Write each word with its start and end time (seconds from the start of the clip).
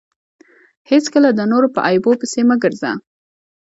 هېڅکله 0.91 1.29
د 1.33 1.41
نورو 1.51 1.67
په 1.75 1.79
عیبو 1.87 2.11
پيسي 2.21 2.41
مه 2.49 2.55
ګرځه! 2.63 2.91